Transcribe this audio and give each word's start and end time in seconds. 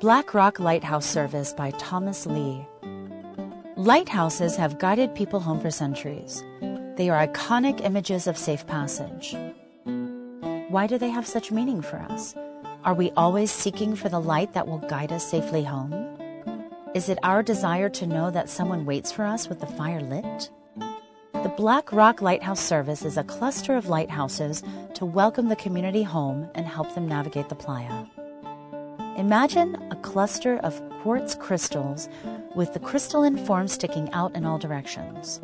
Black 0.00 0.34
Rock 0.34 0.58
Lighthouse 0.58 1.06
Service 1.06 1.52
by 1.52 1.70
Thomas 1.72 2.26
Lee. 2.26 2.66
Lighthouses 3.76 4.56
have 4.56 4.78
guided 4.78 5.14
people 5.14 5.38
home 5.38 5.60
for 5.60 5.70
centuries. 5.70 6.42
They 6.96 7.08
are 7.08 7.26
iconic 7.26 7.80
images 7.80 8.26
of 8.26 8.36
safe 8.36 8.66
passage. 8.66 9.36
Why 10.68 10.88
do 10.88 10.98
they 10.98 11.10
have 11.10 11.26
such 11.26 11.52
meaning 11.52 11.80
for 11.80 11.98
us? 11.98 12.34
Are 12.84 12.92
we 12.92 13.12
always 13.12 13.52
seeking 13.52 13.94
for 13.94 14.08
the 14.08 14.20
light 14.20 14.52
that 14.52 14.66
will 14.66 14.78
guide 14.78 15.12
us 15.12 15.30
safely 15.30 15.62
home? 15.62 15.92
Is 16.94 17.08
it 17.08 17.18
our 17.22 17.42
desire 17.42 17.88
to 17.90 18.06
know 18.06 18.30
that 18.32 18.50
someone 18.50 18.84
waits 18.84 19.12
for 19.12 19.24
us 19.24 19.48
with 19.48 19.60
the 19.60 19.66
fire 19.66 20.00
lit? 20.00 20.50
The 21.34 21.54
Black 21.56 21.92
Rock 21.92 22.20
Lighthouse 22.20 22.60
Service 22.60 23.04
is 23.04 23.16
a 23.16 23.24
cluster 23.24 23.76
of 23.76 23.88
lighthouses 23.88 24.64
to 24.94 25.06
welcome 25.06 25.48
the 25.48 25.56
community 25.56 26.02
home 26.02 26.50
and 26.54 26.66
help 26.66 26.94
them 26.94 27.06
navigate 27.06 27.48
the 27.48 27.54
playa. 27.54 28.06
Imagine 29.16 29.76
a 29.92 29.96
cluster 29.96 30.58
of 30.58 30.82
quartz 31.00 31.36
crystals 31.36 32.08
with 32.56 32.72
the 32.72 32.80
crystalline 32.80 33.36
form 33.36 33.68
sticking 33.68 34.12
out 34.12 34.34
in 34.34 34.44
all 34.44 34.58
directions. 34.58 35.40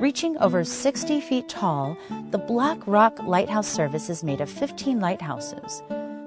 Reaching 0.00 0.38
over 0.38 0.64
60 0.64 1.20
feet 1.20 1.46
tall, 1.46 1.98
the 2.30 2.38
Black 2.38 2.78
Rock 2.86 3.18
Lighthouse 3.22 3.68
Service 3.68 4.08
is 4.08 4.24
made 4.24 4.40
of 4.40 4.48
15 4.48 4.98
lighthouses, 4.98 5.82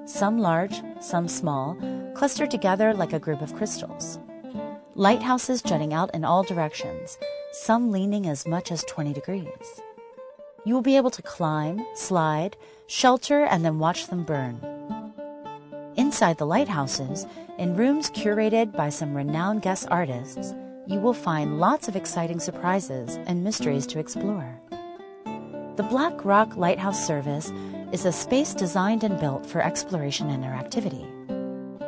some 0.05 0.37
large, 0.37 0.79
some 1.01 1.27
small, 1.27 1.75
clustered 2.13 2.51
together 2.51 2.93
like 2.93 3.13
a 3.13 3.19
group 3.19 3.41
of 3.41 3.55
crystals. 3.55 4.19
Lighthouses 4.93 5.63
jutting 5.63 5.91
out 5.91 6.13
in 6.13 6.23
all 6.23 6.43
directions, 6.43 7.17
some 7.51 7.91
leaning 7.91 8.27
as 8.27 8.45
much 8.45 8.71
as 8.71 8.83
20 8.83 9.11
degrees. 9.13 9.81
You 10.65 10.75
will 10.75 10.83
be 10.83 10.97
able 10.97 11.11
to 11.11 11.23
climb, 11.23 11.83
slide, 11.95 12.57
shelter, 12.85 13.43
and 13.45 13.65
then 13.65 13.79
watch 13.79 14.05
them 14.05 14.23
burn. 14.23 14.59
Inside 15.95 16.37
the 16.37 16.45
lighthouses, 16.45 17.25
in 17.57 17.75
rooms 17.75 18.09
curated 18.11 18.71
by 18.71 18.89
some 18.89 19.13
renowned 19.13 19.61
guest 19.61 19.87
artists, 19.91 20.53
you 20.87 20.99
will 20.99 21.13
find 21.13 21.59
lots 21.59 21.87
of 21.87 21.95
exciting 21.95 22.39
surprises 22.39 23.17
and 23.25 23.43
mysteries 23.43 23.85
to 23.87 23.99
explore. 23.99 24.59
The 25.75 25.87
Black 25.89 26.25
Rock 26.25 26.55
Lighthouse 26.57 27.05
Service 27.05 27.51
is 27.91 28.05
a 28.05 28.11
space 28.11 28.53
designed 28.53 29.03
and 29.03 29.19
built 29.19 29.45
for 29.45 29.61
exploration 29.61 30.29
and 30.29 30.43
interactivity. 30.43 31.05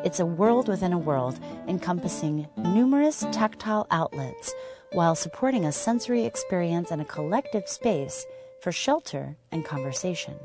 It's 0.06 0.20
a 0.20 0.26
world 0.26 0.68
within 0.68 0.94
a 0.94 0.98
world 0.98 1.40
encompassing 1.68 2.48
numerous 2.58 3.26
tactile 3.32 3.88
outlets 3.92 4.54
while 4.94 5.16
supporting 5.16 5.66
a 5.66 5.72
sensory 5.72 6.26
experience 6.26 6.92
and 6.92 7.02
a 7.02 7.06
collective 7.06 7.68
space 7.68 8.26
for 8.62 8.72
shelter 8.72 9.38
and 9.52 9.64
conversation. 9.64 10.36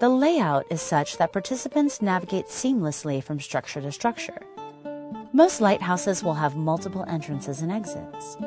The 0.00 0.08
layout 0.08 0.64
is 0.70 0.80
such 0.80 1.18
that 1.18 1.34
participants 1.34 2.00
navigate 2.00 2.46
seamlessly 2.46 3.22
from 3.22 3.38
structure 3.38 3.82
to 3.82 3.92
structure. 3.92 4.40
Most 5.34 5.60
lighthouses 5.60 6.24
will 6.24 6.32
have 6.32 6.56
multiple 6.56 7.04
entrances 7.06 7.60
and 7.60 7.70
exits. 7.70 8.38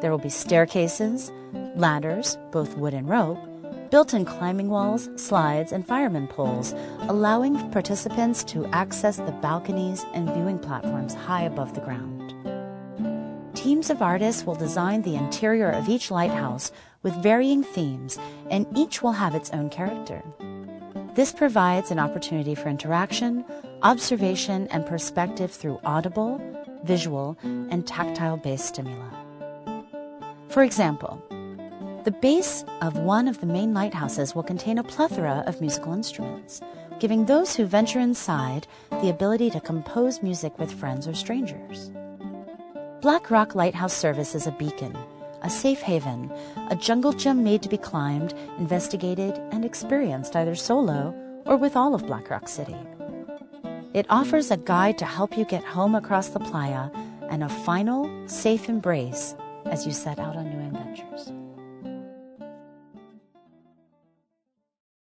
There 0.00 0.10
will 0.10 0.16
be 0.16 0.30
staircases, 0.30 1.30
ladders, 1.74 2.38
both 2.50 2.78
wood 2.78 2.94
and 2.94 3.06
rope, 3.06 3.38
built 3.90 4.14
in 4.14 4.24
climbing 4.24 4.70
walls, 4.70 5.10
slides, 5.16 5.70
and 5.70 5.86
fireman 5.86 6.28
poles, 6.28 6.74
allowing 7.02 7.70
participants 7.72 8.42
to 8.44 8.64
access 8.68 9.18
the 9.18 9.38
balconies 9.42 10.06
and 10.14 10.32
viewing 10.32 10.58
platforms 10.58 11.12
high 11.12 11.42
above 11.42 11.74
the 11.74 11.82
ground 11.82 12.16
teams 13.66 13.90
of 13.90 14.00
artists 14.00 14.46
will 14.46 14.54
design 14.54 15.02
the 15.02 15.16
interior 15.16 15.68
of 15.68 15.88
each 15.88 16.08
lighthouse 16.12 16.70
with 17.02 17.20
varying 17.20 17.64
themes, 17.64 18.16
and 18.48 18.64
each 18.78 19.02
will 19.02 19.10
have 19.10 19.34
its 19.34 19.50
own 19.50 19.68
character. 19.68 20.22
This 21.16 21.32
provides 21.32 21.90
an 21.90 21.98
opportunity 21.98 22.54
for 22.54 22.68
interaction, 22.68 23.42
observation, 23.82 24.68
and 24.68 24.84
perspective 24.84 25.50
through 25.50 25.80
audible, 25.82 26.38
visual, 26.84 27.38
and 27.42 27.86
tactile 27.86 28.36
based 28.36 28.66
stimuli. 28.66 29.08
For 30.50 30.62
example, 30.62 31.22
the 32.04 32.10
base 32.10 32.66
of 32.82 32.98
one 32.98 33.28
of 33.28 33.40
the 33.40 33.46
main 33.46 33.72
lighthouses 33.72 34.34
will 34.34 34.42
contain 34.42 34.76
a 34.76 34.84
plethora 34.84 35.42
of 35.46 35.62
musical 35.62 35.94
instruments, 35.94 36.60
giving 37.00 37.24
those 37.24 37.56
who 37.56 37.64
venture 37.64 37.98
inside 37.98 38.66
the 38.90 39.08
ability 39.08 39.48
to 39.52 39.60
compose 39.60 40.22
music 40.22 40.58
with 40.58 40.70
friends 40.70 41.08
or 41.08 41.14
strangers. 41.14 41.90
Black 43.00 43.30
Rock 43.30 43.54
Lighthouse 43.54 43.94
Service 43.94 44.34
is 44.34 44.46
a 44.46 44.52
beacon, 44.52 44.94
a 45.46 45.50
safe 45.50 45.80
haven, 45.80 46.28
a 46.70 46.74
jungle 46.74 47.12
gym 47.12 47.44
made 47.44 47.62
to 47.62 47.68
be 47.68 47.78
climbed, 47.78 48.34
investigated, 48.58 49.32
and 49.52 49.64
experienced 49.64 50.34
either 50.34 50.56
solo 50.56 51.14
or 51.44 51.56
with 51.56 51.76
all 51.76 51.94
of 51.94 52.04
Black 52.04 52.28
Rock 52.28 52.48
City. 52.48 52.74
It 53.94 54.06
offers 54.10 54.50
a 54.50 54.56
guide 54.56 54.98
to 54.98 55.04
help 55.04 55.38
you 55.38 55.44
get 55.44 55.62
home 55.62 55.94
across 55.94 56.30
the 56.30 56.40
playa 56.40 56.90
and 57.30 57.44
a 57.44 57.48
final, 57.48 58.10
safe 58.26 58.68
embrace 58.68 59.36
as 59.66 59.86
you 59.86 59.92
set 59.92 60.18
out 60.18 60.34
on 60.34 60.50
new 60.50 60.66
adventures. 60.66 61.32